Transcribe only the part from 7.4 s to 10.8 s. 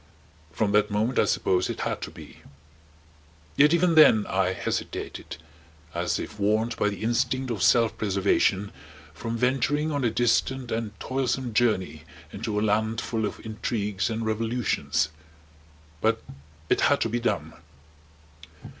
of self preservation from venturing on a distant